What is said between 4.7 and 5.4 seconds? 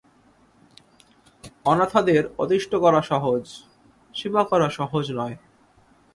সহজ নয়।